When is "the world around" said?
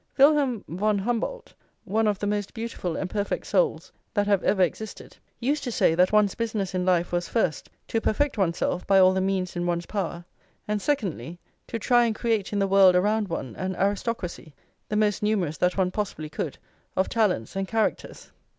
12.57-13.27